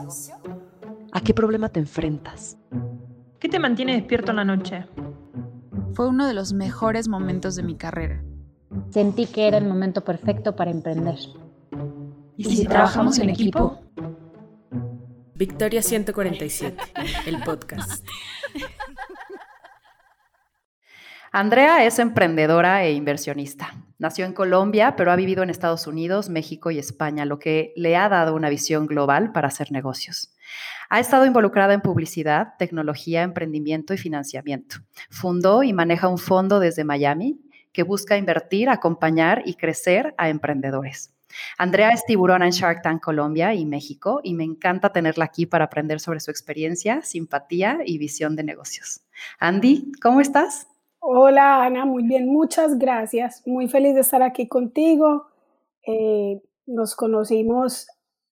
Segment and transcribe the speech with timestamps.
[1.11, 2.59] ¿A qué problema te enfrentas?
[3.41, 4.85] ¿Qué te mantiene despierto en la noche?
[5.95, 8.23] Fue uno de los mejores momentos de mi carrera.
[8.91, 11.17] Sentí que era el momento perfecto para emprender.
[12.37, 13.81] ¿Y si, trabajamos en equipo?
[15.35, 16.77] Victoria 147,
[17.27, 18.07] el podcast.
[21.33, 23.75] Andrea es emprendedora e inversionista.
[23.99, 27.97] Nació en Colombia, pero ha vivido en Estados Unidos, México y España, lo que le
[27.97, 30.35] ha dado una visión global para hacer negocios.
[30.91, 34.77] Ha estado involucrada en publicidad, tecnología, emprendimiento y financiamiento.
[35.11, 37.41] Fundó y maneja un fondo desde Miami
[37.73, 41.16] que busca invertir, acompañar y crecer a emprendedores.
[41.59, 45.65] Andrea es tiburona en Shark Tank Colombia y México y me encanta tenerla aquí para
[45.65, 49.01] aprender sobre su experiencia, simpatía y visión de negocios.
[49.39, 50.67] Andy, ¿cómo estás?
[51.01, 53.43] Hola Ana, muy bien, muchas gracias.
[53.47, 55.27] Muy feliz de estar aquí contigo.
[55.87, 57.87] Eh, nos conocimos,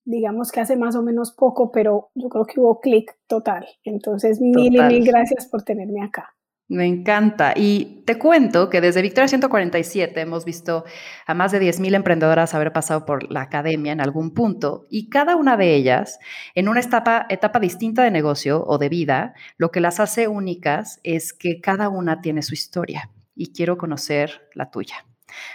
[0.05, 3.67] digamos que hace más o menos poco, pero yo creo que hubo clic total.
[3.85, 6.34] Entonces, mil y mil gracias por tenerme acá.
[6.69, 7.53] Me encanta.
[7.55, 10.85] Y te cuento que desde Victoria 147 hemos visto
[11.27, 15.37] a más de 10.000 emprendedoras haber pasado por la academia en algún punto y cada
[15.37, 16.19] una de ellas
[16.55, 21.01] en una etapa, etapa distinta de negocio o de vida, lo que las hace únicas
[21.03, 25.05] es que cada una tiene su historia y quiero conocer la tuya.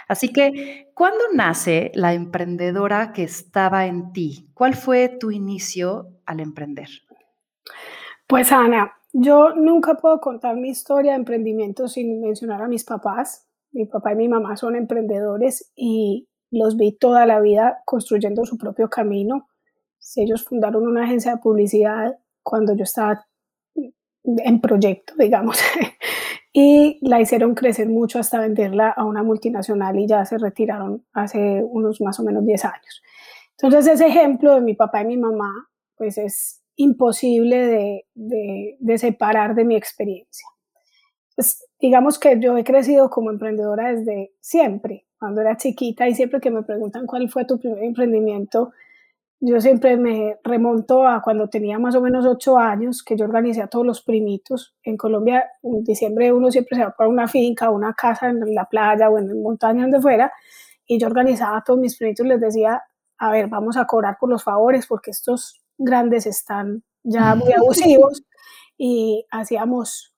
[0.08, 4.50] Así que, ¿cuándo nace la emprendedora que estaba en ti?
[4.54, 6.88] ¿Cuál fue tu inicio al emprender?
[8.26, 13.46] Pues Ana, yo nunca puedo contar mi historia de emprendimiento sin mencionar a mis papás.
[13.72, 18.58] Mi papá y mi mamá son emprendedores y los vi toda la vida construyendo su
[18.58, 19.48] propio camino.
[20.16, 23.26] Ellos fundaron una agencia de publicidad cuando yo estaba
[24.24, 25.58] en proyecto, digamos,
[26.52, 31.62] y la hicieron crecer mucho hasta venderla a una multinacional y ya se retiraron hace
[31.62, 33.02] unos más o menos 10 años.
[33.52, 35.52] Entonces ese ejemplo de mi papá y mi mamá,
[35.96, 40.46] pues es imposible de, separar de mi experiencia.
[41.36, 46.40] Pues, digamos que yo he crecido como emprendedora desde siempre, cuando era chiquita y siempre
[46.40, 48.72] que me preguntan cuál fue tu primer emprendimiento,
[49.40, 53.62] yo siempre me remonto a cuando tenía más o menos ocho años, que yo organizé
[53.62, 54.74] a todos los primitos.
[54.82, 58.64] En Colombia, en diciembre uno siempre se va para una finca, una casa en la
[58.66, 60.32] playa o en la montaña, donde fuera,
[60.86, 62.82] y yo organizaba a todos mis primitos, les decía,
[63.18, 68.22] a ver, vamos a cobrar por los favores, porque estos grandes están ya muy abusivos
[68.76, 70.14] y hacíamos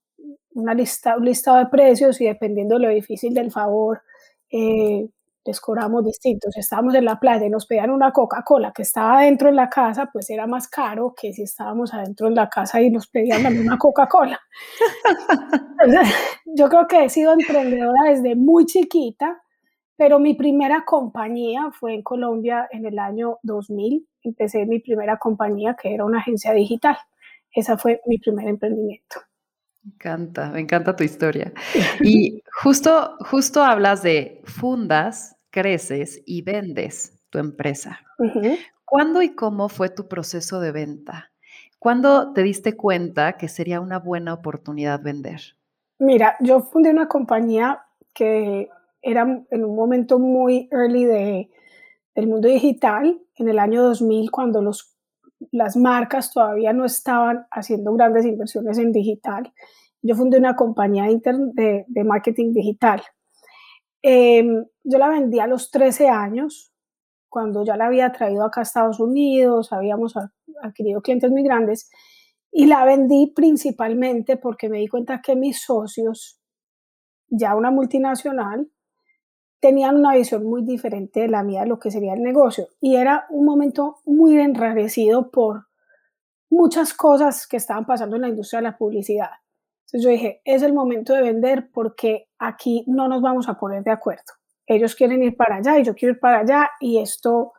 [0.55, 4.03] una lista, un listado de precios y dependiendo de lo difícil del favor,
[4.51, 5.09] eh,
[5.45, 6.57] les cobramos distintos.
[6.57, 10.09] estábamos en la playa y nos pedían una Coca-Cola que estaba dentro de la casa,
[10.13, 13.51] pues era más caro que si estábamos adentro de la casa y nos pedían la
[13.51, 14.39] misma Coca-Cola.
[16.45, 19.43] yo creo que he sido emprendedora desde muy chiquita,
[19.97, 25.77] pero mi primera compañía fue en Colombia en el año 2000 empecé mi primera compañía,
[25.81, 26.97] que era una agencia digital.
[27.51, 29.17] Esa fue mi primer emprendimiento.
[29.83, 31.53] Me encanta, me encanta tu historia.
[32.01, 38.01] Y justo, justo hablas de fundas, creces y vendes tu empresa.
[38.85, 41.31] ¿Cuándo y cómo fue tu proceso de venta?
[41.79, 45.41] ¿Cuándo te diste cuenta que sería una buena oportunidad vender?
[45.99, 47.83] Mira, yo fundé una compañía
[48.15, 48.69] que
[49.03, 51.51] era en un momento muy early de,
[52.15, 54.97] del mundo digital en el año 2000 cuando los,
[55.51, 59.53] las marcas todavía no estaban haciendo grandes inversiones en digital.
[60.03, 63.03] Yo fundé una compañía de, de marketing digital.
[64.03, 66.73] Em, yo la vendí a los 13 años,
[67.29, 70.15] cuando ya la había traído acá a Estados Unidos, habíamos
[70.61, 71.89] adquirido clientes muy grandes,
[72.51, 76.41] y la vendí principalmente porque me di cuenta que mis socios,
[77.29, 78.69] ya una multinacional,
[79.63, 82.67] tenían una visión muy diferente de la mía de lo que sería el negocio.
[82.81, 85.69] Y era un momento muy enrarecido por
[86.51, 89.31] muchas cosas que estaban pasando en la industria de la publicidad.
[89.87, 93.85] Entonces yo dije, es el momento de vender porque aquí no nos vamos a poner
[93.85, 94.33] de acuerdo.
[94.67, 97.53] Ellos quieren ir para allá y yo quiero ir para allá y esto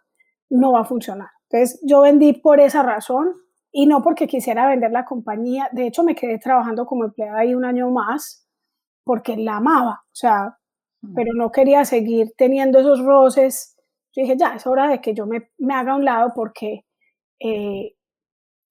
[0.50, 1.30] no va a funcionar.
[1.50, 3.32] Entonces yo vendí por esa razón
[3.72, 5.70] y no porque quisiera vender la compañía.
[5.72, 8.46] De hecho, me quedé trabajando como empleada ahí un año más
[9.06, 10.04] porque la amaba.
[10.04, 10.58] O sea,
[11.16, 13.76] pero no quería seguir teniendo esos roces.
[14.16, 16.86] Dije, ya, es hora de que yo me, me haga a un lado porque
[17.40, 17.96] eh,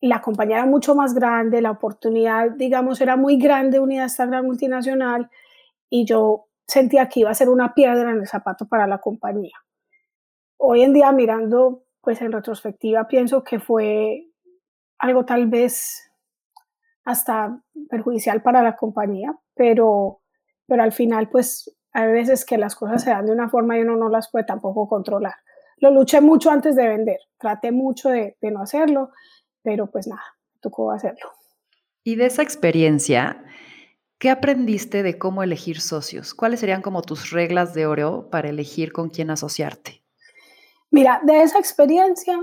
[0.01, 4.27] la compañía era mucho más grande, la oportunidad, digamos, era muy grande unida a esta
[4.27, 5.31] gran multinacional
[5.91, 9.55] y yo sentía que iba a ser una piedra en el zapato para la compañía.
[10.57, 14.27] Hoy en día, mirando pues en retrospectiva pienso que fue
[14.99, 16.11] algo tal vez
[17.05, 20.21] hasta perjudicial para la compañía, pero,
[20.67, 23.83] pero al final pues hay veces que las cosas se dan de una forma y
[23.83, 25.35] uno no las puede tampoco controlar.
[25.79, 29.11] Lo luché mucho antes de vender, traté mucho de, de no hacerlo,
[29.63, 30.23] pero pues nada,
[30.61, 31.31] tocó hacerlo.
[32.05, 33.45] Y de esa experiencia,
[34.19, 36.35] ¿qué aprendiste de cómo elegir socios?
[36.35, 40.03] ¿Cuáles serían como tus reglas de oro para elegir con quién asociarte?
[40.91, 42.39] Mira, de esa experiencia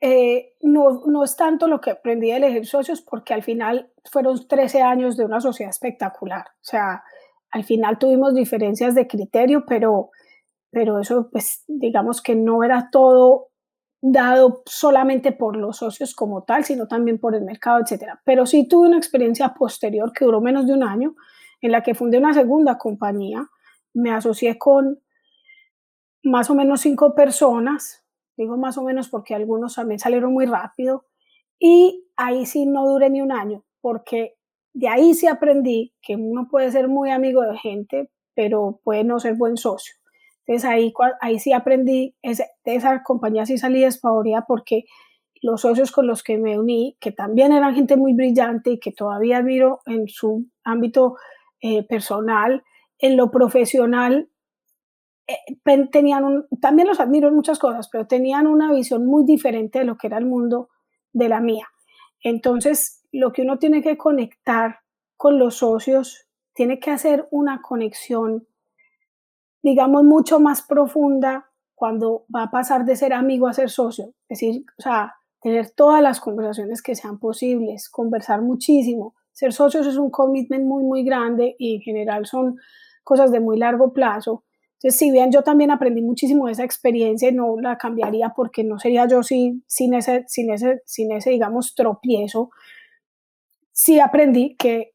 [0.00, 4.48] eh, no, no, es tanto lo que aprendí a elegir socios porque al final fueron
[4.48, 6.46] 13 años de una sociedad espectacular.
[6.48, 7.04] O sea,
[7.50, 10.10] al final tuvimos diferencias de criterio, pero,
[10.70, 13.48] pero eso pues digamos que no era todo
[14.02, 18.20] dado solamente por los socios como tal, sino también por el mercado, etcétera.
[18.24, 21.14] Pero sí tuve una experiencia posterior que duró menos de un año,
[21.60, 23.46] en la que fundé una segunda compañía.
[23.92, 25.00] Me asocié con
[26.22, 28.04] más o menos cinco personas,
[28.36, 31.06] digo más o menos porque algunos también salieron muy rápido,
[31.58, 34.38] y ahí sí no duré ni un año, porque
[34.72, 39.18] de ahí sí aprendí que uno puede ser muy amigo de gente, pero puede no
[39.20, 39.94] ser buen socio.
[40.46, 44.84] Entonces ahí, ahí sí aprendí, de esa compañía sí salí despavorida porque
[45.42, 48.92] los socios con los que me uní, que también eran gente muy brillante y que
[48.92, 51.16] todavía admiro en su ámbito
[51.60, 52.62] eh, personal,
[52.98, 54.28] en lo profesional,
[55.26, 59.78] eh, tenían un, también los admiro en muchas cosas, pero tenían una visión muy diferente
[59.78, 60.68] de lo que era el mundo
[61.12, 61.68] de la mía.
[62.22, 64.80] Entonces, lo que uno tiene que conectar
[65.16, 68.46] con los socios, tiene que hacer una conexión
[69.62, 74.14] digamos, mucho más profunda cuando va a pasar de ser amigo a ser socio.
[74.28, 79.14] Es decir, o sea, tener todas las conversaciones que sean posibles, conversar muchísimo.
[79.32, 82.56] Ser socios es un commitment muy, muy grande y en general son
[83.02, 84.44] cosas de muy largo plazo.
[84.74, 88.78] Entonces, si bien yo también aprendí muchísimo de esa experiencia, no la cambiaría porque no
[88.78, 92.50] sería yo sin, sin, ese, sin, ese, sin ese, digamos, tropiezo.
[93.80, 94.92] Sí aprendí que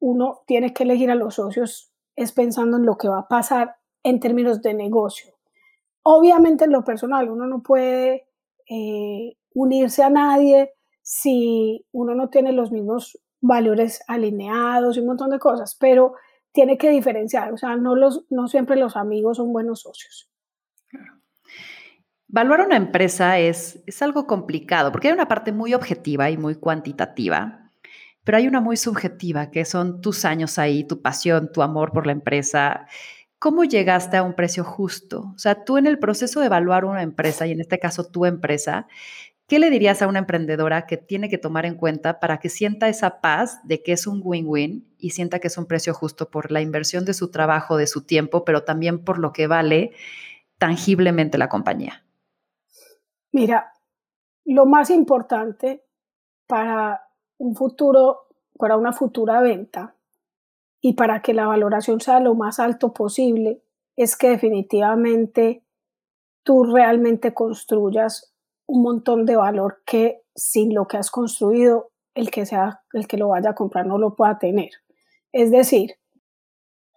[0.00, 3.76] uno tiene que elegir a los socios es pensando en lo que va a pasar
[4.02, 5.32] en términos de negocio.
[6.02, 8.26] Obviamente en lo personal uno no puede
[8.68, 15.30] eh, unirse a nadie si uno no tiene los mismos valores alineados y un montón
[15.30, 16.14] de cosas, pero
[16.50, 20.28] tiene que diferenciar, o sea, no, los, no siempre los amigos son buenos socios.
[22.28, 26.56] Evaluar una empresa es, es algo complicado porque hay una parte muy objetiva y muy
[26.56, 27.65] cuantitativa,
[28.26, 32.04] pero hay una muy subjetiva que son tus años ahí, tu pasión, tu amor por
[32.06, 32.86] la empresa,
[33.38, 35.32] ¿Cómo llegaste a un precio justo?
[35.34, 38.24] O sea, tú en el proceso de evaluar una empresa, y en este caso tu
[38.24, 38.86] empresa,
[39.46, 42.88] ¿qué le dirías a una emprendedora que tiene que tomar en cuenta para que sienta
[42.88, 46.50] esa paz de que es un win-win y sienta que es un precio justo por
[46.50, 49.92] la inversión de su trabajo, de su tiempo, pero también por lo que vale
[50.56, 52.04] tangiblemente la compañía?
[53.32, 53.74] Mira,
[54.46, 55.84] lo más importante
[56.46, 57.05] para
[57.38, 58.28] un futuro,
[58.58, 59.96] para una futura venta,
[60.80, 63.60] y para que la valoración sea lo más alto posible
[63.96, 65.64] es que definitivamente
[66.42, 68.32] tú realmente construyas
[68.66, 73.16] un montón de valor que sin lo que has construido el que sea el que
[73.16, 74.70] lo vaya a comprar no lo pueda tener.
[75.32, 75.96] Es decir,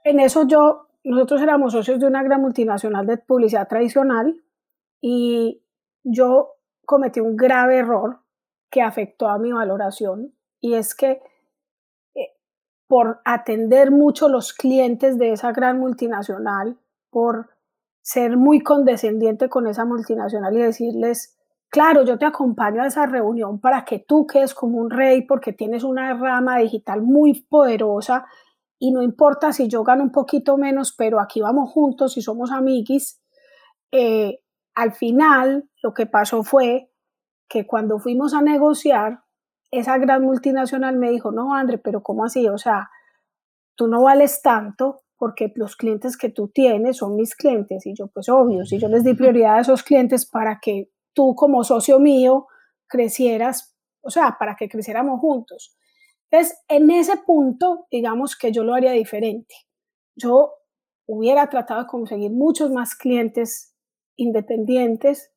[0.03, 4.43] en eso yo nosotros éramos socios de una gran multinacional de publicidad tradicional
[5.01, 5.63] y
[6.03, 6.51] yo
[6.85, 8.19] cometí un grave error
[8.69, 11.21] que afectó a mi valoración y es que
[12.89, 16.75] por atender mucho los clientes de esa gran multinacional,
[17.11, 17.51] por
[18.01, 21.37] ser muy condescendiente con esa multinacional y decirles,
[21.69, 25.53] claro, yo te acompaño a esa reunión para que tú quedes como un rey porque
[25.53, 28.25] tienes una rama digital muy poderosa
[28.79, 32.51] y no importa si yo gano un poquito menos, pero aquí vamos juntos y somos
[32.51, 33.21] amiguis.
[33.91, 34.39] Eh,
[34.73, 36.88] al final, lo que pasó fue
[37.49, 39.23] que cuando fuimos a negociar,
[39.71, 42.47] esa gran multinacional me dijo, no, André, pero ¿cómo así?
[42.47, 42.89] O sea,
[43.75, 47.85] tú no vales tanto porque los clientes que tú tienes son mis clientes.
[47.85, 51.35] Y yo, pues obvio, si yo les di prioridad a esos clientes para que tú
[51.35, 52.47] como socio mío
[52.87, 55.75] crecieras, o sea, para que creciéramos juntos.
[56.31, 59.55] Entonces, en ese punto, digamos que yo lo haría diferente.
[60.15, 60.53] Yo
[61.07, 63.75] hubiera tratado de conseguir muchos más clientes
[64.15, 65.31] independientes.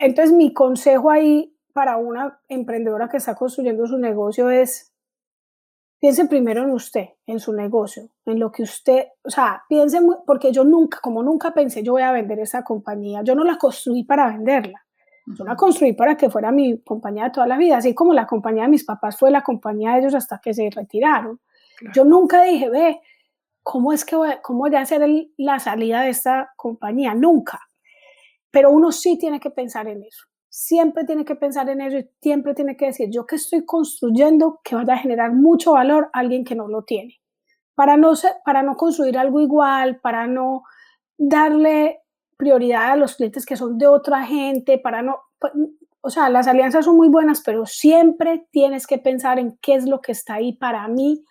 [0.00, 4.92] Entonces, mi consejo ahí para una emprendedora que está construyendo su negocio es,
[6.00, 10.52] piense primero en usted, en su negocio, en lo que usted, o sea, piense, porque
[10.52, 14.02] yo nunca, como nunca pensé yo voy a vender esa compañía, yo no la construí
[14.02, 14.82] para venderla,
[15.26, 18.26] yo la construí para que fuera mi compañía de toda la vida, así como la
[18.26, 21.38] compañía de mis papás fue la compañía de ellos hasta que se retiraron.
[21.94, 23.00] Yo nunca dije, ve,
[23.62, 27.14] ¿cómo es que voy, cómo voy a hacer la salida de esta compañía?
[27.14, 27.69] Nunca.
[28.50, 30.24] Pero uno sí tiene que pensar en eso.
[30.48, 34.60] Siempre tiene que pensar en eso y siempre tiene que decir, yo que estoy construyendo
[34.64, 37.20] que vaya a generar mucho valor a alguien que no lo tiene.
[37.74, 38.12] Para no,
[38.44, 40.64] para no construir algo igual, para no
[41.16, 42.00] darle
[42.36, 45.20] prioridad a los clientes que son de otra gente, para no,
[46.02, 49.86] o sea, las alianzas son muy buenas, pero siempre tienes que pensar en qué es
[49.86, 51.24] lo que está ahí para mí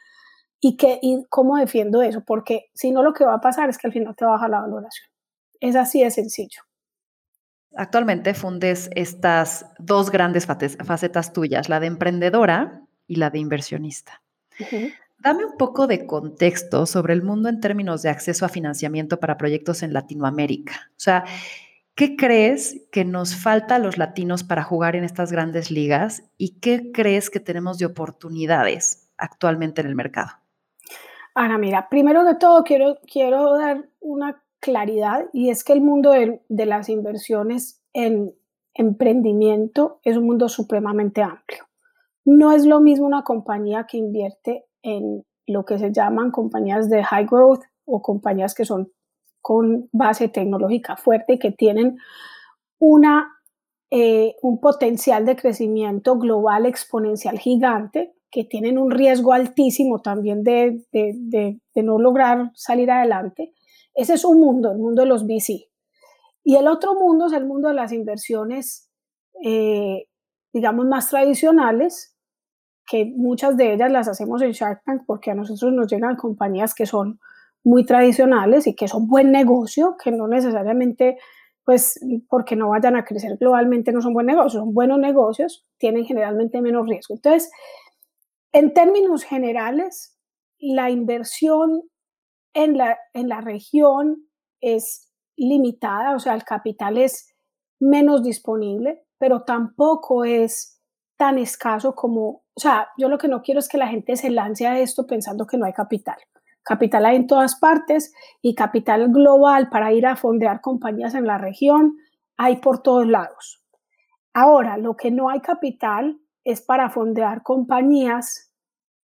[0.61, 3.87] y, y cómo defiendo eso, porque si no lo que va a pasar es que
[3.87, 5.09] al final te baja la valoración.
[5.59, 6.61] Es así de sencillo.
[7.75, 14.21] Actualmente fundes estas dos grandes facetas tuyas, la de emprendedora y la de inversionista.
[15.19, 19.37] Dame un poco de contexto sobre el mundo en términos de acceso a financiamiento para
[19.37, 20.89] proyectos en Latinoamérica.
[20.91, 21.25] O sea,
[21.93, 26.59] ¿qué crees que nos falta a los latinos para jugar en estas grandes ligas y
[26.59, 30.29] qué crees que tenemos de oportunidades actualmente en el mercado?
[31.35, 36.11] Ana, mira, primero de todo quiero, quiero dar una claridad y es que el mundo
[36.11, 38.33] de, las inversiones en
[38.73, 41.65] emprendimiento es un mundo supremamente amplio.
[42.25, 47.03] No es lo mismo una compañía que invierte en lo que se llaman compañías de
[47.03, 48.91] high growth o compañías que son
[49.41, 51.97] con base tecnológica fuerte y que tienen
[52.77, 53.31] una,
[53.89, 60.83] eh, un potencial de crecimiento global exponencial gigante, que tienen un riesgo altísimo también de,
[60.91, 63.53] de no lograr salir adelante,
[63.93, 65.69] ese es un mundo, el mundo de los VC.
[66.43, 68.89] Y el otro mundo es el mundo de las inversiones,
[69.43, 70.07] eh,
[70.53, 72.15] digamos, más tradicionales,
[72.89, 76.73] que muchas de ellas las hacemos en Shark Tank porque a nosotros nos llegan compañías
[76.73, 77.19] que son
[77.63, 81.17] muy tradicionales y que son buen negocio, que no necesariamente,
[81.63, 86.05] pues, porque no vayan a crecer globalmente, no son buen negocio, son buenos negocios, tienen
[86.05, 87.15] generalmente menos riesgo.
[87.15, 87.51] Entonces,
[88.53, 90.17] en términos generales,
[90.57, 91.83] la inversión
[92.53, 94.27] en la, en la región
[94.61, 97.33] es limitada, o sea, el capital es
[97.79, 100.81] menos disponible, pero tampoco es
[101.17, 104.29] tan escaso como, o sea, yo lo que no quiero es que la gente se
[104.29, 106.17] lance a esto pensando que no hay capital.
[106.63, 111.37] Capital hay en todas partes y capital global para ir a fondear compañías en la
[111.37, 111.97] región
[112.37, 113.63] hay por todos lados.
[114.33, 118.53] Ahora, lo que no hay capital es para fondear compañías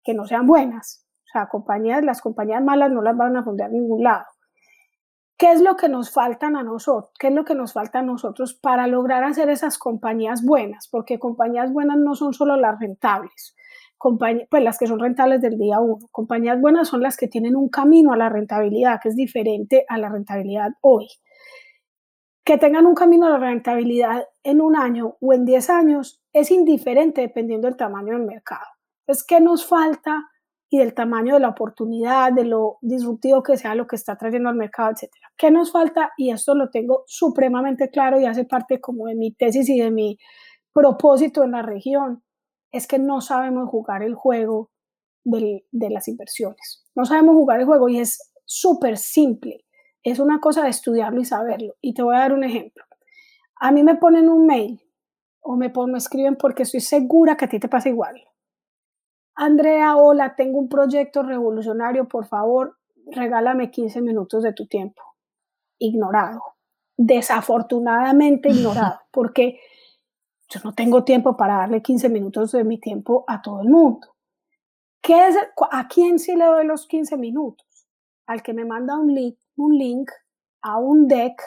[0.03, 1.04] que no sean buenas
[1.35, 4.25] las compañías malas no las van a fundar en ningún lado.
[5.37, 7.11] ¿Qué es lo que nos faltan a nosotros?
[7.19, 10.87] ¿Qué es lo que nos falta a nosotros para lograr hacer esas compañías buenas?
[10.89, 13.53] Porque compañías buenas no son solo las rentables,
[13.99, 16.07] pues las que son rentables del día uno.
[16.11, 19.97] Compañías buenas son las que tienen un camino a la rentabilidad que es diferente a
[19.97, 21.07] la rentabilidad hoy.
[22.45, 26.49] Que tengan un camino a la rentabilidad en un año o en diez años es
[26.49, 28.67] indiferente dependiendo del tamaño del mercado.
[29.05, 30.29] Es que nos falta
[30.75, 34.49] y del tamaño de la oportunidad, de lo disruptivo que sea lo que está trayendo
[34.49, 35.31] al mercado, etcétera.
[35.37, 36.11] ¿Qué nos falta?
[36.17, 39.89] Y esto lo tengo supremamente claro y hace parte como de mi tesis y de
[39.89, 40.17] mi
[40.73, 42.23] propósito en la región,
[42.73, 44.69] es que no sabemos jugar el juego
[45.23, 46.83] de, de las inversiones.
[46.93, 49.65] No sabemos jugar el juego y es súper simple.
[50.03, 51.75] Es una cosa de estudiarlo y saberlo.
[51.79, 52.83] Y te voy a dar un ejemplo.
[53.61, 54.81] A mí me ponen un mail
[55.39, 58.21] o me, me escriben porque estoy segura que a ti te pasa igual
[59.35, 62.77] Andrea, hola, tengo un proyecto revolucionario, por favor,
[63.07, 65.01] regálame 15 minutos de tu tiempo.
[65.77, 66.41] Ignorado,
[66.95, 69.59] desafortunadamente ignorado, porque
[70.47, 74.15] yo no tengo tiempo para darle 15 minutos de mi tiempo a todo el mundo.
[75.01, 75.35] ¿Qué es,
[75.69, 77.67] ¿A quién sí le doy los 15 minutos?
[78.27, 80.09] Al que me manda un link, un link
[80.61, 81.41] a un deck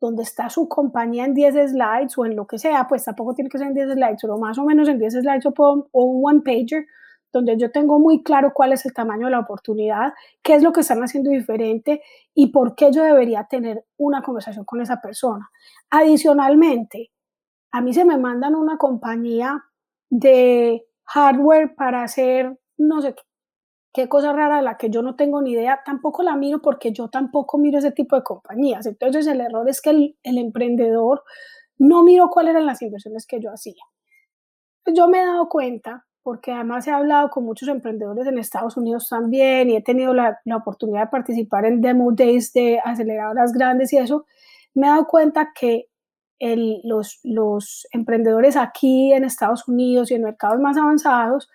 [0.00, 3.50] donde está su compañía en 10 slides o en lo que sea, pues tampoco tiene
[3.50, 5.52] que ser en 10 slides, pero más o menos en 10 slides o,
[5.92, 6.86] o un one pager
[7.36, 10.72] donde yo tengo muy claro cuál es el tamaño de la oportunidad, qué es lo
[10.72, 12.02] que están haciendo diferente
[12.34, 15.50] y por qué yo debería tener una conversación con esa persona.
[15.90, 17.10] Adicionalmente,
[17.72, 19.62] a mí se me mandan una compañía
[20.08, 23.14] de hardware para hacer no sé
[23.92, 26.92] qué cosa rara de la que yo no tengo ni idea, tampoco la miro porque
[26.92, 28.86] yo tampoco miro ese tipo de compañías.
[28.86, 31.22] Entonces el error es que el, el emprendedor
[31.78, 33.82] no miró cuáles eran las inversiones que yo hacía.
[34.94, 39.08] Yo me he dado cuenta porque además he hablado con muchos emprendedores en Estados Unidos
[39.08, 43.92] también y he tenido la, la, oportunidad de participar en demo days de aceleradoras grandes
[43.92, 44.26] y eso,
[44.74, 45.86] me he dado cuenta que
[46.40, 51.48] el, los, los emprendedores aquí en Estados Unidos y en mercados más avanzados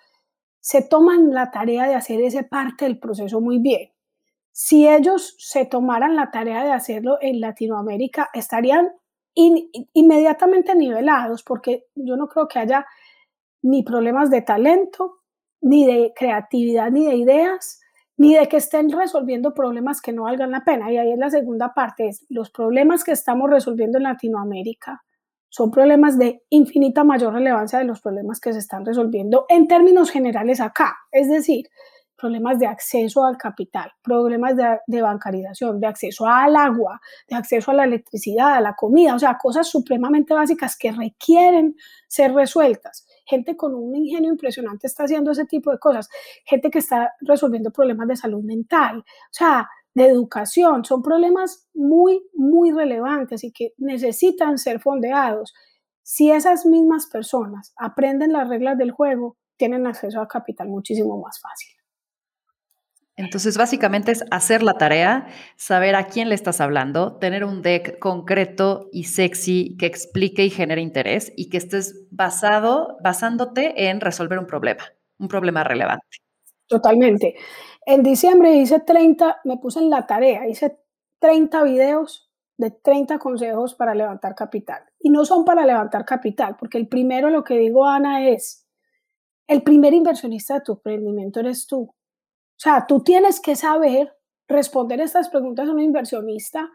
[0.62, 3.92] se toman la tarea de hacer esa parte del proceso muy bien.
[4.54, 8.88] Si ellos se tomaran la tarea de hacerlo en Latinoamérica, estarían
[9.36, 12.86] inmediatamente nivelados, porque yo no creo que haya
[13.62, 15.20] ni problemas de talento,
[15.62, 17.80] ni de creatividad, ni de ideas,
[18.18, 20.92] ni de que estén resolviendo problemas que no valgan la pena.
[20.92, 25.04] Y ahí es la segunda parte, es los problemas que estamos resolviendo en Latinoamérica
[25.52, 30.10] son problemas de infinita mayor relevancia de los problemas que se están resolviendo en términos
[30.10, 30.96] generales acá.
[31.12, 31.68] Es decir,
[32.16, 37.72] problemas de acceso al capital, problemas de, de, bancarización, de acceso al agua, de acceso
[37.72, 41.76] a la electricidad, a la comida, o sea, cosas supremamente básicas que requieren
[42.08, 43.06] ser resueltas.
[43.26, 46.10] Gente con un ingenio impresionante está haciendo ese tipo de cosas,
[46.46, 52.24] gente que está resolviendo problemas de salud mental, o sea, de educación, son problemas muy,
[52.34, 55.54] muy relevantes y que necesitan ser fondeados.
[56.02, 61.40] Si esas mismas personas aprenden las reglas del juego, tienen acceso a capital muchísimo más
[61.40, 61.81] fácil.
[63.18, 65.28] Entonces, básicamente es hacer la tarea,
[65.58, 70.50] saber a quién le estás hablando, tener un deck concreto y sexy que explique y
[70.50, 74.84] genere interés y que estés basado, basándote en resolver un problema,
[75.20, 76.06] un problema relevante.
[76.68, 77.36] Totalmente.
[77.86, 80.78] En diciembre hice 30, me puse en la tarea, hice
[81.20, 84.84] 30 videos de 30 consejos para levantar capital.
[85.00, 88.68] Y no son para levantar capital, porque el primero, lo que digo, Ana, es,
[89.48, 91.94] el primer inversionista de tu emprendimiento eres tú.
[92.62, 94.16] O sea, tú tienes que saber
[94.48, 96.70] responder estas preguntas a un inversionista,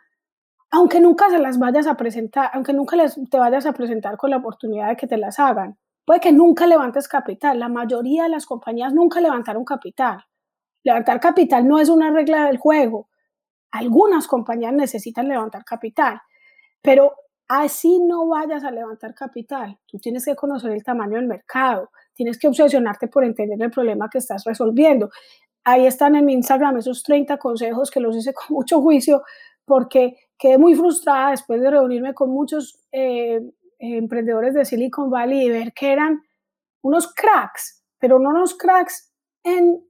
[0.72, 2.96] aunque nunca se las vayas a presentar, aunque nunca
[3.30, 5.78] te vayas a presentar con la oportunidad de que te las hagan.
[6.04, 7.60] Puede que nunca levantes capital.
[7.60, 10.24] La mayoría de las compañías nunca levantaron capital.
[10.82, 13.08] Levantar capital no es una regla del juego.
[13.70, 16.20] Algunas compañías necesitan levantar capital,
[16.82, 17.12] pero
[17.46, 19.78] así no vayas a levantar capital.
[19.86, 24.10] Tú tienes que conocer el tamaño del mercado, tienes que obsesionarte por entender el problema
[24.10, 25.10] que estás resolviendo.
[25.68, 29.24] Ahí están en mi Instagram esos 30 consejos que los hice con mucho juicio
[29.64, 33.40] porque quedé muy frustrada después de reunirme con muchos eh,
[33.80, 36.22] emprendedores de Silicon Valley y ver que eran
[36.82, 39.84] unos cracks, pero no unos cracks en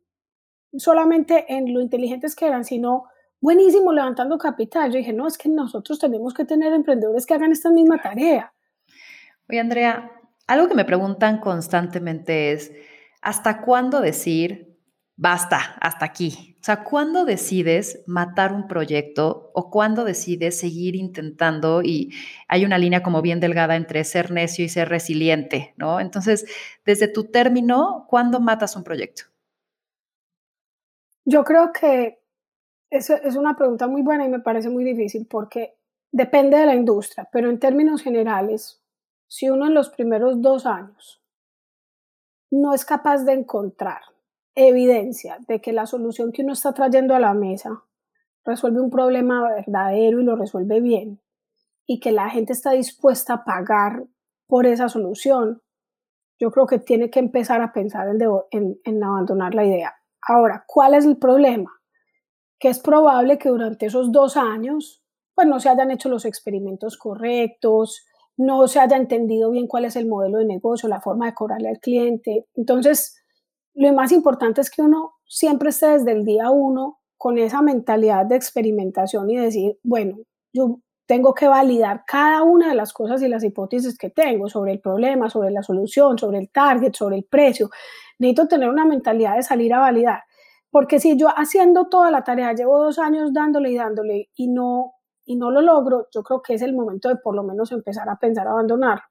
[0.78, 3.04] solamente en lo inteligentes que eran, sino
[3.42, 4.90] buenísimo levantando capital.
[4.90, 8.50] Yo dije, no, es que nosotros tenemos que tener emprendedores que hagan esta misma tarea.
[9.46, 10.10] Oye, Andrea,
[10.46, 12.72] algo que me preguntan constantemente es,
[13.20, 14.75] ¿hasta cuándo decir,
[15.16, 16.56] basta, hasta aquí?
[16.60, 21.82] O sea, ¿cuándo decides matar un proyecto o cuándo decides seguir intentando?
[21.82, 22.12] Y
[22.48, 26.00] hay una línea como bien delgada entre ser necio y ser resiliente, ¿no?
[26.00, 26.46] Entonces,
[26.84, 29.24] desde tu término, ¿cuándo matas un proyecto?
[31.24, 32.20] Yo creo que
[32.90, 35.76] es, es una pregunta muy buena y me parece muy difícil porque
[36.12, 38.82] depende de la industria, pero en términos generales,
[39.28, 41.20] si uno en los primeros dos años
[42.50, 44.02] no es capaz de encontrar
[44.56, 47.84] evidencia de que la solución que uno está trayendo a la mesa
[48.44, 51.20] resuelve un problema verdadero y lo resuelve bien,
[51.86, 54.04] y que la gente está dispuesta a pagar
[54.46, 55.62] por esa solución,
[56.38, 58.08] yo creo que tiene que empezar a pensar
[58.50, 59.94] en, abandonar la idea.
[60.20, 61.70] Ahora, ¿cuál es el problema?
[62.58, 65.02] Que es probable que durante esos dos años
[65.34, 68.06] pues no se hayan hecho los experimentos correctos,
[68.38, 71.68] no se haya entendido bien cuál es el modelo de negocio, la forma de cobrarle
[71.68, 72.46] al cliente.
[72.54, 73.22] Entonces,
[73.76, 78.24] lo más importante es que uno siempre esté desde el día uno con esa mentalidad
[78.24, 80.16] de experimentación y decir, bueno,
[80.52, 84.72] yo tengo que validar cada una de las cosas y las hipótesis que tengo sobre
[84.72, 87.70] el problema, sobre la solución, sobre el target, sobre el precio.
[88.18, 90.24] Necesito tener una mentalidad de salir a validar.
[90.70, 94.94] Porque si yo haciendo toda la tarea, llevo dos años dándole y dándole y no,
[95.26, 98.08] y no lo logro, yo creo que es el momento de por lo menos empezar
[98.08, 99.04] a pensar abandonarlo.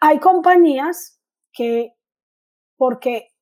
[0.00, 1.20] Hay compañías
[1.52, 1.94] que,
[2.76, 3.32] porque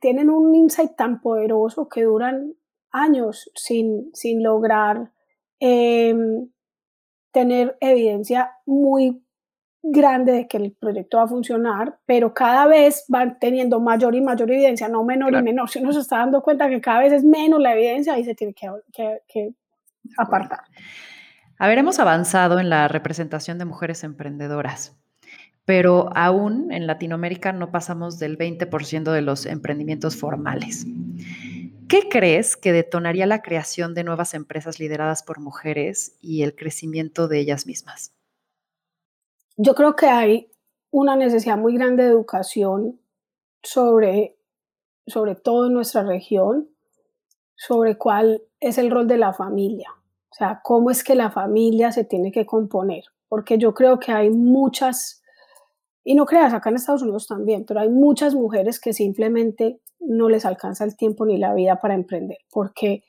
[0.00, 2.54] tienen un insight tan poderoso que duran
[2.90, 5.12] años sin, sin lograr
[5.60, 6.48] Em,
[7.32, 9.22] tener evidencia muy
[9.82, 14.20] grande de que el proyecto va a funcionar, pero cada vez van teniendo mayor y
[14.20, 15.68] mayor evidencia, no menor y menor.
[15.68, 18.34] Si uno se está dando cuenta que cada vez es menos la evidencia, y se
[18.34, 19.54] tiene que, que, que
[20.16, 20.60] apartar.
[21.58, 24.96] A ver, hemos avanzado en la representación de mujeres emprendedoras,
[25.68, 30.86] pero aún en Latinoamérica no pasamos del 20% de los emprendimientos formales.
[31.90, 37.28] ¿Qué crees que detonaría la creación de nuevas empresas lideradas por mujeres y el crecimiento
[37.28, 38.14] de ellas mismas?
[39.58, 40.50] Yo creo que hay
[40.90, 42.98] una necesidad muy grande de educación
[43.62, 44.38] sobre,
[45.06, 46.70] sobre todo en nuestra región,
[47.56, 49.90] sobre cuál es el rol de la familia,
[50.30, 54.12] o sea, cómo es que la familia se tiene que componer, porque yo creo que
[54.12, 55.17] hay muchas,
[56.08, 60.30] y no creas, acá en Estados Unidos también, pero hay muchas mujeres que simplemente no
[60.30, 63.02] les alcanza el tiempo ni la vida para emprender, porque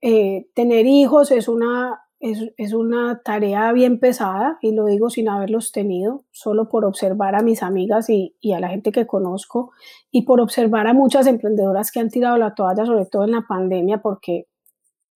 [0.00, 5.70] eh, tener hijos es una, es, una tarea bien pesada y lo digo sin haberlos
[5.70, 9.70] tenido, solo por observar a mis amigas y, y, a la gente que conozco
[10.10, 13.46] y por observar a muchas emprendedoras que han tirado la toalla, sobre todo en la
[13.48, 14.48] pandemia, porque,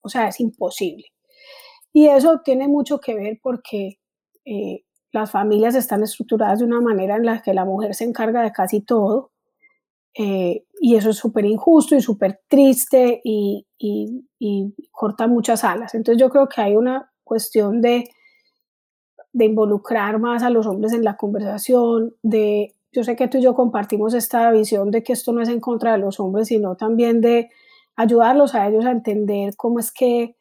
[0.00, 1.06] o sea, es imposible.
[1.92, 3.98] Y eso tiene mucho que ver porque
[4.44, 4.85] eh,
[5.16, 8.52] las familias están estructuradas de una manera en la que la mujer se encarga de
[8.52, 9.32] casi todo.
[10.14, 15.94] Eh, y eso es súper injusto y súper triste y, y, corta muchas alas.
[15.94, 18.08] Entonces yo creo que hay una cuestión de,
[19.32, 23.42] de involucrar más a los hombres en la conversación, de, yo sé que tú y
[23.42, 26.76] yo compartimos esta visión de que esto no es en contra de los hombres, sino
[26.76, 27.50] también de
[27.94, 30.36] ayudarlos a ellos a entender cómo es que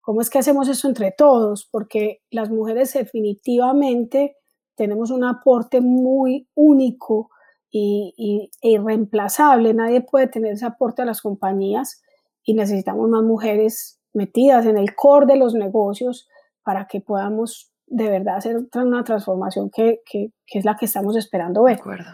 [0.00, 1.68] ¿Cómo es que hacemos eso entre todos?
[1.70, 4.36] Porque las mujeres definitivamente
[4.76, 7.30] tenemos un aporte muy único
[7.70, 9.74] y, e irreemplazable.
[9.74, 12.02] Nadie puede tener ese aporte a las compañías
[12.42, 16.28] y necesitamos más mujeres metidas en el core de los negocios
[16.62, 21.16] para que podamos de verdad hacer una transformación que, que, que es la que estamos
[21.16, 21.76] esperando ver.
[21.76, 22.10] De acuerdo.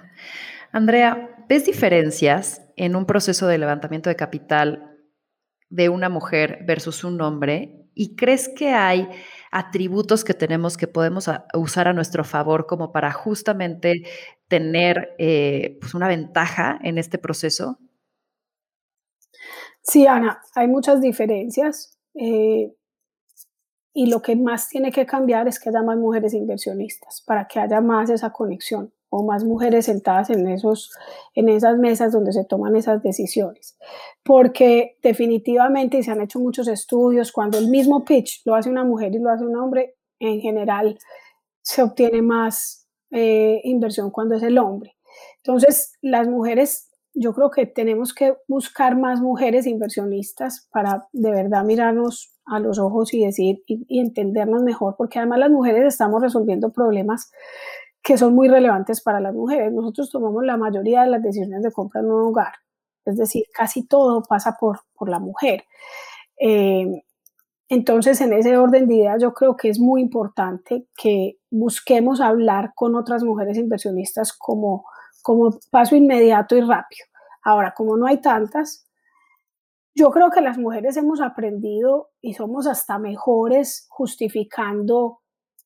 [0.72, 4.95] Andrea, ¿ves diferencias en un proceso de levantamiento de capital
[5.68, 7.88] de una mujer versus un hombre?
[7.94, 9.09] ¿Y crees que hay
[9.50, 14.02] atributos que tenemos que podemos usar a nuestro favor como para justamente
[14.48, 17.79] tener eh, pues una ventaja en este proceso?
[19.83, 21.98] Sí, Ana, hay muchas diferencias.
[22.14, 22.74] Eh,
[23.94, 27.61] y lo que más tiene que cambiar es que haya más mujeres inversionistas para que
[27.61, 30.90] haya más esa conexión o más mujeres sentadas en, esos,
[31.34, 33.78] en esas mesas donde se toman esas decisiones.
[34.22, 38.84] Porque definitivamente, y se han hecho muchos estudios, cuando el mismo pitch lo hace una
[38.84, 40.98] mujer y lo hace un hombre, en general
[41.62, 44.96] se obtiene más eh, inversión cuando es el hombre.
[45.38, 51.64] Entonces, las mujeres, yo creo que tenemos que buscar más mujeres inversionistas para de verdad
[51.64, 56.72] mirarnos a los ojos y decir y entendernos mejor, porque además las mujeres estamos resolviendo
[56.72, 57.32] problemas
[58.06, 59.72] que son muy relevantes para las mujeres.
[59.72, 62.52] Nosotros tomamos la mayoría de las decisiones de compra en un hogar,
[63.04, 65.64] es decir, casi todo pasa por, por la mujer.
[66.38, 67.02] Eh,
[67.68, 72.74] entonces, en ese orden de ideas, yo creo que es muy importante que busquemos hablar
[72.76, 74.84] con otras mujeres inversionistas como,
[75.20, 77.06] como paso inmediato y rápido.
[77.42, 78.86] Ahora, como no hay tantas,
[79.96, 85.22] yo creo que las mujeres hemos aprendido y somos hasta mejores justificando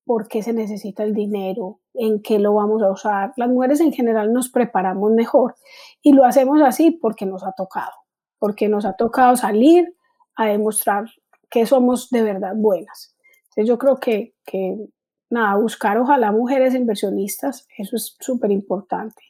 [0.06, 3.32] por qué se necesita el dinero, en qué lo vamos a usar.
[3.36, 5.54] Las mujeres en general nos preparamos mejor
[6.02, 7.92] y lo hacemos así porque nos ha tocado,
[8.38, 9.94] porque nos ha tocado salir
[10.36, 11.04] a demostrar
[11.50, 13.14] que somos de verdad buenas.
[13.44, 14.34] Entonces yo creo que,
[15.28, 19.22] nada, buscar ojalá mujeres inversionistas, eso es súper importante.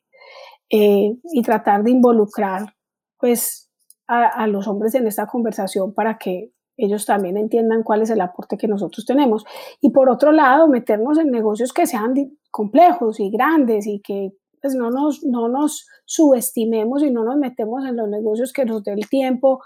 [0.68, 2.74] Eh, y tratar de involucrar
[3.18, 3.68] pues
[4.06, 8.56] a los hombres en esta conversación para que ellos también entiendan cuál es el aporte
[8.56, 9.44] que nosotros tenemos.
[9.80, 12.14] Y por otro lado, meternos en negocios que sean
[12.50, 17.84] complejos y grandes y que pues, no, nos, no nos subestimemos y no nos metemos
[17.86, 19.62] en los negocios que nos dé el tiempo,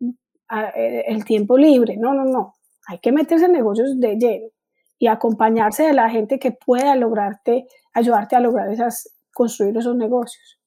[0.00, 1.96] eh, el tiempo libre.
[1.96, 2.54] No, no, no.
[2.88, 4.48] Hay que meterse en negocios de lleno
[4.98, 10.58] y acompañarse de la gente que pueda lograrte, ayudarte a lograr esas, construir esos negocios.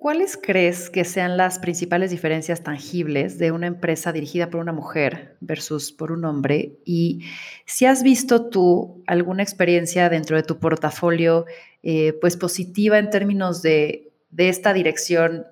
[0.00, 5.36] ¿Cuáles crees que sean las principales diferencias tangibles de una empresa dirigida por una mujer
[5.40, 6.78] versus por un hombre?
[6.86, 7.26] Y
[7.66, 11.44] si has visto tú alguna experiencia dentro de tu portafolio
[11.82, 15.46] eh, pues positiva en términos de, de esta dirección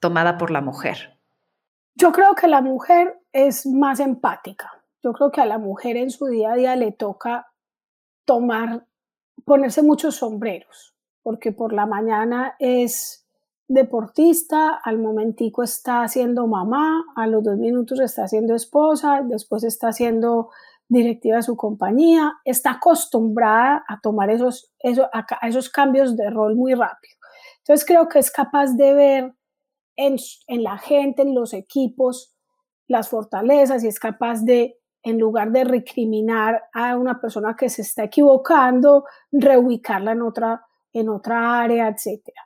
[0.00, 1.16] tomada por la mujer.
[1.94, 4.72] Yo creo que la mujer es más empática.
[5.04, 7.46] Yo creo que a la mujer en su día a día le toca
[8.24, 8.86] tomar,
[9.44, 13.23] ponerse muchos sombreros, porque por la mañana es
[13.68, 19.92] deportista, al momentico está siendo mamá, a los dos minutos está siendo esposa, después está
[19.92, 20.50] siendo
[20.88, 25.06] directiva de su compañía, está acostumbrada a tomar esos, esos,
[25.42, 27.14] esos cambios de rol muy rápido.
[27.58, 29.34] Entonces creo que es capaz de ver
[29.96, 32.34] en, en la gente, en los equipos,
[32.86, 37.82] las fortalezas y es capaz de, en lugar de recriminar a una persona que se
[37.82, 42.42] está equivocando, reubicarla en otra, en otra área, etcétera.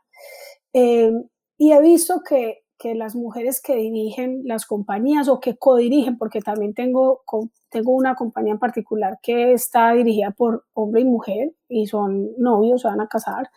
[0.72, 1.12] Eh,
[1.56, 6.40] y he visto que, que, las mujeres que dirigen las compañías o que codirigen, porque
[6.40, 7.22] también tengo,
[7.68, 12.82] tengo una compañía en particular que está dirigida por hombre y mujer y son novios,
[12.82, 13.50] se van a casar,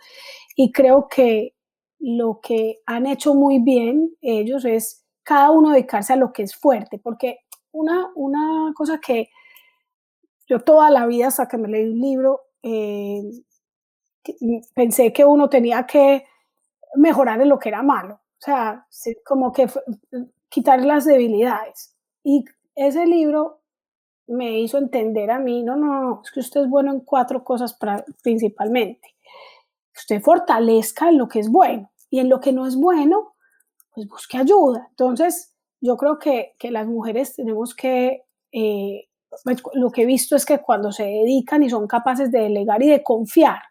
[0.55, 1.53] y creo que
[1.99, 6.55] lo que han hecho muy bien ellos es cada uno dedicarse a lo que es
[6.55, 7.39] fuerte, porque
[7.71, 9.29] una, una cosa que
[10.47, 13.21] yo toda la vida, hasta que me leí un libro, eh,
[14.75, 16.25] pensé que uno tenía que
[16.95, 18.87] mejorar en lo que era malo, o sea,
[19.25, 19.69] como que
[20.49, 21.95] quitar las debilidades.
[22.23, 23.61] Y ese libro
[24.27, 27.77] me hizo entender a mí, no, no, es que usted es bueno en cuatro cosas
[28.23, 29.15] principalmente.
[29.95, 33.35] Usted fortalezca en lo que es bueno y en lo que no es bueno,
[33.93, 34.87] pues busque ayuda.
[34.89, 39.09] Entonces, yo creo que, que las mujeres tenemos que, eh,
[39.43, 42.81] pues, lo que he visto es que cuando se dedican y son capaces de delegar
[42.83, 43.61] y de confiar,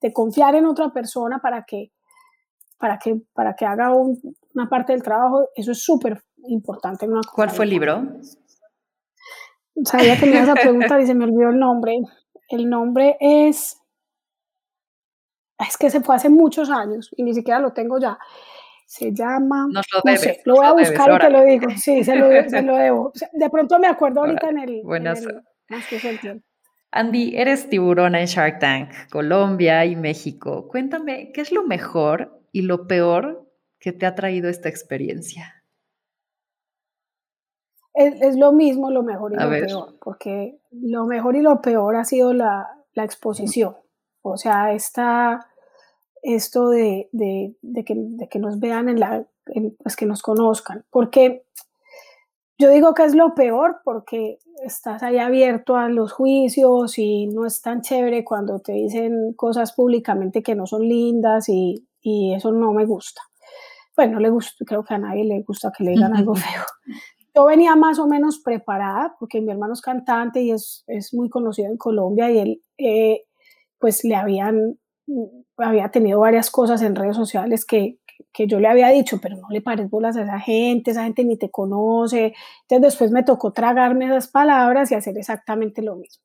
[0.00, 1.92] de confiar en otra persona para que,
[2.78, 7.06] para que, para que haga una parte del trabajo, eso es súper importante.
[7.34, 8.02] ¿Cuál fue el libro?
[9.84, 11.96] Sabía que me ibas a preguntar y se me olvidó el nombre.
[12.48, 13.80] El nombre es,
[15.58, 18.18] es que se fue hace muchos años y ni siquiera lo tengo ya.
[18.86, 19.66] Se llama.
[19.70, 21.70] lo, no sé, lo voy a buscar y te lo digo.
[21.76, 23.12] Sí, se lo, se lo debo.
[23.32, 24.82] De pronto me acuerdo ahorita en el.
[24.84, 25.26] Buenas.
[26.92, 30.68] Andy, eres tiburona en Shark Tank, Colombia y México.
[30.68, 35.64] Cuéntame, ¿qué es lo mejor y lo peor que te ha traído esta experiencia?
[37.92, 42.04] Es, lo mismo, lo mejor y lo peor, porque lo mejor y lo peor ha
[42.04, 43.76] sido la, la exposición.
[44.22, 45.48] O sea, esta
[46.22, 49.26] esto de, de, de, que, de, que, nos vean en la,
[49.82, 51.44] pues que nos conozcan, porque
[52.56, 57.46] yo digo que es lo peor porque estás ahí abierto a los juicios y no
[57.46, 62.52] es tan chévere cuando te dicen cosas públicamente que no son lindas y, y eso
[62.52, 63.22] no me gusta.
[63.96, 66.62] Bueno, no le gusta, creo que a nadie le gusta que le digan algo feo.
[67.34, 71.28] Yo venía más o menos preparada porque mi hermano es cantante y es, es muy
[71.28, 73.22] conocido en Colombia y él, eh,
[73.78, 74.78] pues le habían
[75.58, 77.98] había tenido varias cosas en redes sociales que,
[78.32, 81.24] que yo le había dicho, pero no le pares bolas a esa gente, esa gente
[81.24, 82.34] ni te conoce.
[82.62, 86.22] Entonces después me tocó tragarme esas palabras y hacer exactamente lo mismo.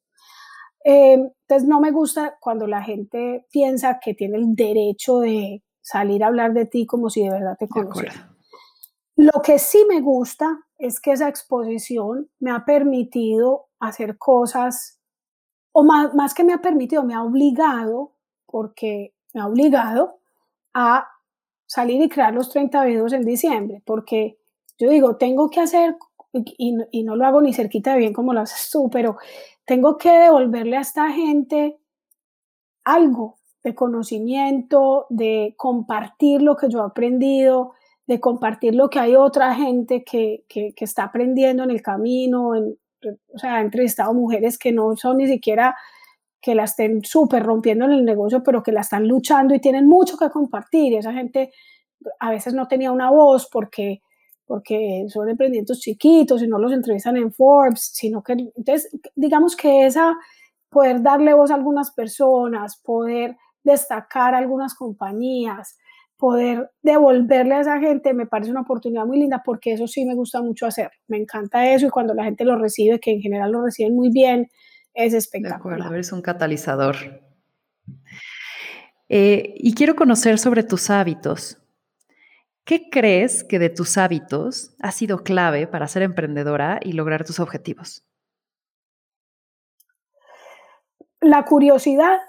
[0.86, 6.24] Eh, entonces no me gusta cuando la gente piensa que tiene el derecho de salir
[6.24, 8.30] a hablar de ti como si de verdad te conociera.
[9.16, 15.00] Lo que sí me gusta es que esa exposición me ha permitido hacer cosas,
[15.72, 18.14] o más, más que me ha permitido, me ha obligado
[18.46, 20.20] porque me ha obligado
[20.76, 21.08] a
[21.66, 24.38] salir y crear los 30 videos en diciembre, porque
[24.78, 25.98] yo digo, tengo que hacer,
[26.32, 29.18] y, y, no lo hago ni cerquita de bien como lo haces tú, pero
[29.66, 31.80] tengo que devolverle a esta gente
[32.84, 37.74] algo de conocimiento, de compartir lo que yo he aprendido,
[38.08, 42.78] de compartir lo que hay otra gente que, que, está aprendiendo en el camino, en,
[43.34, 45.76] o sea, he entrevistado mujeres que no son ni siquiera
[46.42, 49.88] que la estén súper rompiendo en el negocio, pero que la están luchando y tienen
[49.88, 50.94] mucho que compartir.
[50.94, 51.52] Y esa gente
[52.20, 54.02] a veces no tenía una voz porque,
[54.46, 59.86] porque son emprendimientos chiquitos y no los entrevistan en Forbes, sino que, entonces, digamos que
[59.86, 60.18] esa,
[60.70, 63.36] poder darle voz a algunas personas, poder
[63.70, 65.78] destacar algunas compañías,
[66.18, 70.16] poder devolverle a esa gente me parece una oportunidad muy linda porque eso sí me
[70.16, 70.92] gusta mucho hacer.
[71.08, 74.12] Me encanta eso y cuando la gente lo recibe, que en general lo reciben muy
[74.12, 74.50] bien,
[74.94, 75.78] es espectacular.
[75.78, 76.96] De acuerdo, eres un catalizador.
[79.08, 81.58] Eh, y quiero conocer sobre tus hábitos.
[82.66, 87.40] ¿Qué crees que de tus hábitos ha sido clave para ser emprendedora y lograr tus
[87.40, 88.06] objetivos?
[91.22, 92.20] La curiosidad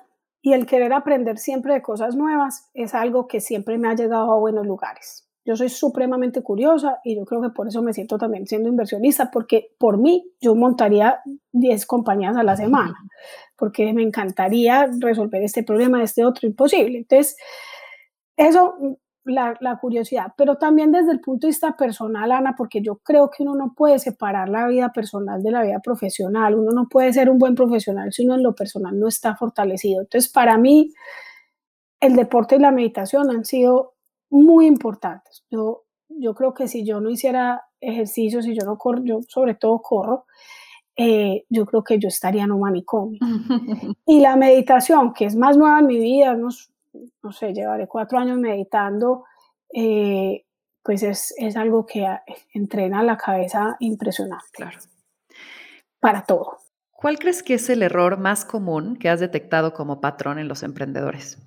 [0.42, 4.32] y el querer aprender siempre de cosas nuevas es algo que siempre me ha llegado
[4.32, 5.26] a buenos lugares.
[5.44, 9.30] Yo soy supremamente curiosa y yo creo que por eso me siento también siendo inversionista,
[9.30, 11.20] porque por mí yo montaría
[11.52, 12.94] 10 compañías a la semana,
[13.56, 16.98] porque me encantaría resolver este problema, este otro, imposible.
[16.98, 17.36] Entonces,
[18.36, 18.74] eso,
[19.30, 23.30] la, la, curiosidad, pero también desde el punto de vista personal, Ana, porque yo creo
[23.30, 27.12] que uno no puede separar la vida personal de la vida profesional, uno no puede
[27.12, 30.02] ser un buen profesional si uno en lo personal no está fortalecido.
[30.02, 30.92] Entonces, para mí,
[32.00, 33.94] el deporte y la meditación han sido
[34.30, 35.44] muy importantes.
[35.50, 39.54] Yo, yo creo que si yo no hiciera ejercicio, si yo no corro, yo sobre
[39.54, 40.26] todo corro,
[40.96, 43.18] eh, yo creo que yo estaría en un manicomio.
[44.06, 46.48] y la meditación, que es más nueva en mi vida, no,
[47.22, 49.24] no sé, llevaré cuatro años meditando,
[49.72, 50.44] eh,
[50.82, 52.06] pues es, es, algo que
[52.54, 54.46] entrena la cabeza impresionante.
[54.52, 54.78] Claro.
[56.00, 56.58] Para todo.
[56.92, 60.62] ¿Cuál crees que es el error más común que has detectado como patrón en los
[60.62, 61.38] emprendedores?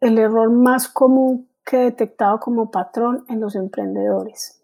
[0.00, 4.62] El error más común que he detectado como patrón en los emprendedores?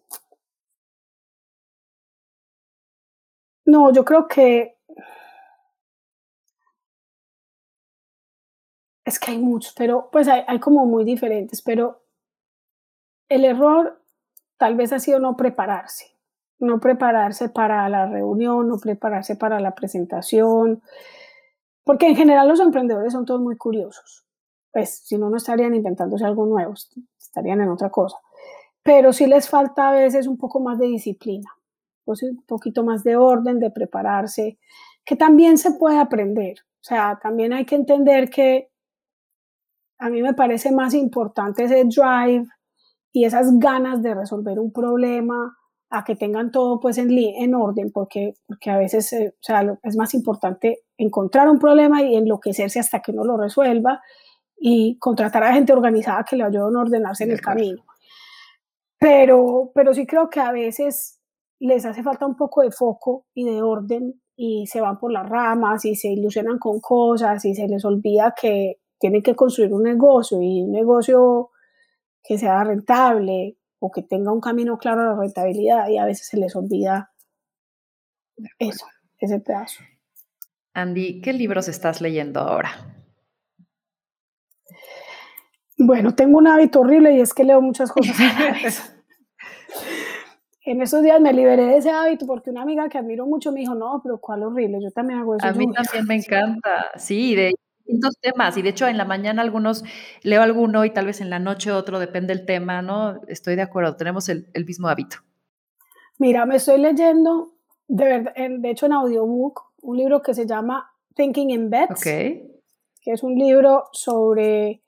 [3.65, 4.78] No, yo creo que
[9.09, 12.03] es que hay muchos, pero pues hay, hay, como muy diferentes, pero
[13.29, 14.03] el error
[14.57, 16.07] tal vez ha sido no prepararse,
[16.59, 20.83] no prepararse para la reunión, no prepararse para la presentación,
[21.85, 24.29] porque en general los emprendedores son todos muy curiosos
[24.73, 26.75] pues si no, no estarían inventándose algo nuevo,
[27.19, 28.17] estarían en otra cosa.
[28.83, 31.51] Pero sí les falta a veces un poco más de disciplina,
[32.05, 34.59] un poquito más de orden, de prepararse,
[35.05, 36.59] que también se puede aprender.
[36.61, 38.71] O sea, también hay que entender que
[39.99, 42.47] a mí me parece más importante ese drive
[43.13, 45.57] y esas ganas de resolver un problema
[45.91, 49.79] a que tengan todo pues en, en orden, porque, porque a veces eh, o sea,
[49.83, 54.01] es más importante encontrar un problema y enloquecerse hasta que uno lo resuelva
[54.57, 57.85] y contratar a gente organizada que le ayude a ordenarse en el camino.
[58.99, 61.21] Pero, pero sí creo que a veces
[61.61, 65.29] les hace falta un poco de foco y de orden y se van por las
[65.29, 69.83] ramas y se ilusionan con cosas y se les olvida que tienen que construir un
[69.83, 71.51] negocio y un negocio
[72.23, 76.27] que sea rentable o que tenga un camino claro a la rentabilidad y a veces
[76.27, 77.13] se les olvida
[78.59, 78.87] eso,
[79.19, 79.83] ese pedazo.
[80.75, 82.71] Andy, ¿qué libros estás leyendo ahora?
[85.77, 88.17] Bueno, tengo un hábito horrible y es que leo muchas cosas.
[90.65, 93.61] en esos días me liberé de ese hábito porque una amiga que admiro mucho me
[93.61, 94.79] dijo, no, pero ¿cuál horrible?
[94.83, 95.47] Yo también hago eso.
[95.47, 97.55] A mí también me encanta, sí, de
[97.89, 98.57] distintos temas.
[98.57, 99.83] Y de hecho, en la mañana algunos
[100.23, 103.21] leo alguno y tal vez en la noche otro, depende del tema, ¿no?
[103.29, 105.17] Estoy de acuerdo, tenemos el, mismo hábito.
[106.19, 107.53] Mira, me estoy leyendo,
[107.87, 112.61] de, verdad, de hecho en audiobook, un libro que se llama Thinking in Bets, que
[113.05, 114.83] es un libro sobre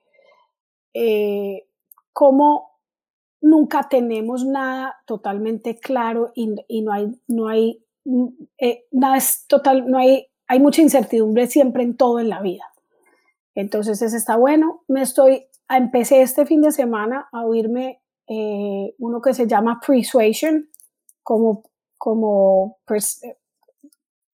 [0.92, 1.66] eh,
[2.12, 2.78] cómo
[3.40, 6.48] nunca tenemos nada totalmente claro y,
[6.82, 7.82] no hay, no hay,
[8.58, 12.70] eh, nada es total, no hay, hay mucha incertidumbre siempre en todo en la vida.
[13.60, 14.82] Entonces, ese está bueno.
[14.88, 20.68] Me estoy, empecé este fin de semana a oírme eh, uno que se llama Persuasion,
[21.22, 21.64] como,
[21.98, 22.78] como,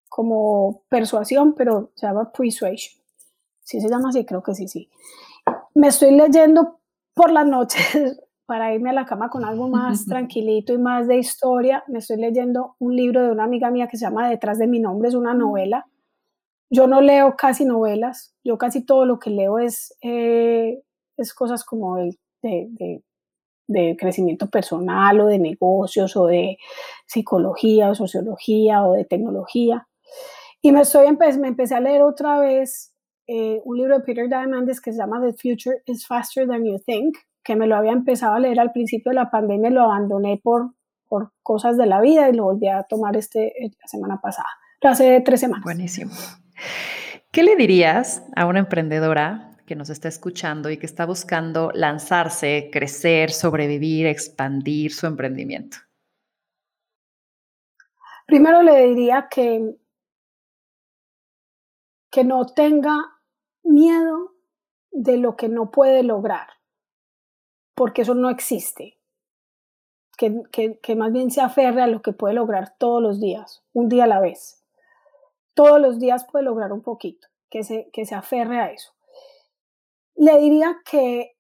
[0.08, 3.02] como persuasión, pero se llama Persuasion.
[3.62, 4.24] ¿Sí se llama así?
[4.24, 4.88] Creo que sí, sí.
[5.74, 6.80] Me estoy leyendo
[7.14, 11.16] por las noches para irme a la cama con algo más tranquilito y más de
[11.16, 11.82] historia.
[11.88, 14.78] Me estoy leyendo un libro de una amiga mía que se llama Detrás de mi
[14.78, 15.86] nombre, es una novela
[16.70, 20.82] yo no leo casi novelas, yo casi todo lo que leo es, eh,
[21.16, 22.18] es cosas como de,
[23.68, 26.56] de, crecimiento personal o de negocios o de
[27.06, 29.88] psicología o sociología o de tecnología.
[30.62, 31.06] Y me, estoy,
[31.38, 32.94] me empecé a leer otra vez
[33.26, 36.78] eh, un libro de Peter Diamandis que se llama The Future is Faster Than You
[36.84, 40.40] Think, que me lo había empezado a leer al principio de la pandemia, lo abandoné
[40.42, 40.72] por,
[41.08, 44.48] por cosas de la vida y lo volví a tomar este, la semana pasada,
[44.82, 45.64] hace tres semanas.
[45.64, 46.12] Buenísimo.
[47.30, 52.70] ¿Qué le dirías a una emprendedora que nos está escuchando y que está buscando lanzarse,
[52.72, 55.78] crecer, sobrevivir, expandir su emprendimiento?
[58.26, 59.76] Primero le diría que,
[62.10, 62.96] que no tenga
[63.62, 64.34] miedo
[64.90, 66.48] de lo que no puede lograr,
[67.74, 68.98] porque eso no existe.
[70.16, 73.90] Que, que, más bien se aferre a lo que puede lograr todos los días, un
[73.90, 74.65] día a la vez
[75.56, 78.92] todos los días puede lograr un poquito, que se, que se aferre a eso.
[80.14, 81.32] Le diría que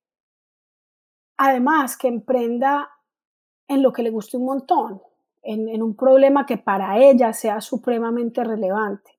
[1.36, 2.88] además que emprenda
[3.68, 5.02] en lo que le guste un montón,
[5.42, 9.18] en, un problema que para ella sea supremamente relevante,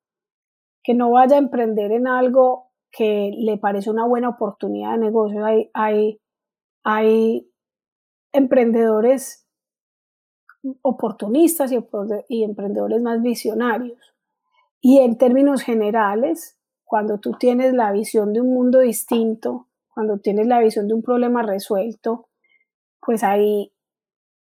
[0.83, 5.45] que no vaya a emprender en algo que le parece una buena oportunidad de negocio.
[5.45, 6.19] Hay, hay,
[6.83, 7.51] hay
[8.33, 9.47] emprendedores
[10.81, 14.16] oportunistas y emprendedores más visionarios
[14.89, 20.47] y en términos generales, cuando tú tienes la visión de un mundo distinto, cuando tienes
[20.47, 22.29] la visión de un problema resuelto,
[23.01, 23.73] pues ahí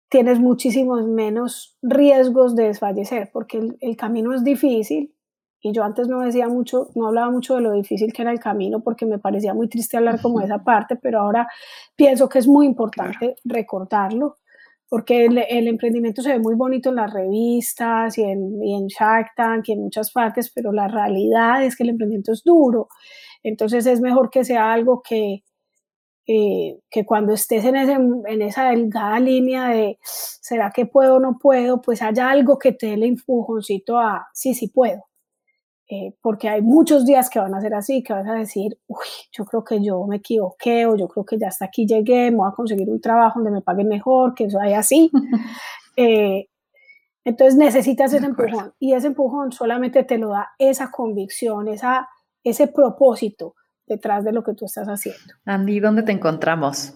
[0.08, 5.14] tienes muchísimos menos riesgos de desfallecer, porque el, camino es difícil.
[5.60, 8.40] Y yo antes no decía mucho, no hablaba mucho de lo difícil que era el
[8.40, 11.46] camino, porque me parecía muy triste hablar como de esa parte, pero ahora
[11.94, 14.38] pienso que es muy importante recordarlo
[14.92, 19.28] porque el, emprendimiento se ve muy bonito en las revistas y en, y en, Shark
[19.34, 22.88] Tank y en muchas partes, pero la realidad es que el emprendimiento es duro.
[23.42, 25.44] Entonces es mejor que sea algo que,
[26.26, 31.20] eh, que cuando estés en, ese, en esa delgada línea de ¿será que puedo o
[31.20, 31.80] no puedo?
[31.80, 35.04] Pues haya algo que te dé el empujoncito a sí, sí puedo.
[35.88, 39.06] Eh, porque hay muchos días que van a ser así, que vas a decir, uy,
[39.30, 42.38] yo creo que yo me equivoqué o yo creo que ya hasta aquí llegué, me
[42.38, 45.10] voy a conseguir un trabajo donde me paguen mejor, que eso haya así.
[45.94, 46.48] Eh,
[47.22, 52.08] entonces necesitas ese empujón y ese empujón solamente te lo da esa convicción, esa,
[52.42, 53.56] ese propósito
[53.86, 55.34] detrás de lo que tú estás haciendo.
[55.44, 56.94] Andy, ¿dónde te encontramos?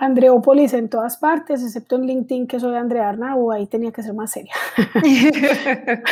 [0.00, 4.14] Andreópolis en todas partes, excepto en LinkedIn, que soy Andrea Arnau, ahí tenía que ser
[4.14, 4.54] más seria.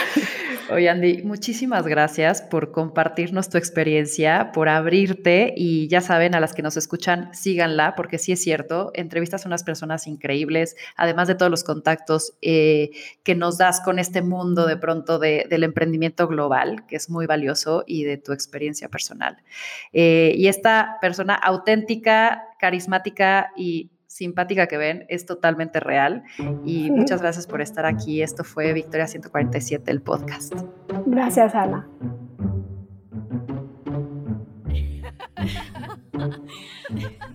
[0.69, 6.55] Oye, Andy, muchísimas gracias por compartirnos tu experiencia, por abrirte y ya saben, a las
[6.55, 11.37] que nos escuchan, síganla, porque sí es cierto, entrevistas a unas personas increíbles, además de
[11.37, 12.91] todos los contactos eh,
[13.23, 17.85] que nos das con este mundo de pronto del emprendimiento global, que es muy valioso,
[17.87, 19.37] y de tu experiencia personal.
[19.93, 26.23] Eh, y esta persona auténtica, carismática y simpática que ven es totalmente real.
[26.65, 28.23] Y muchas gracias por estar aquí.
[28.23, 30.55] Esto fue Victoria 147, el podcast.
[31.05, 31.87] Gracias, Ana.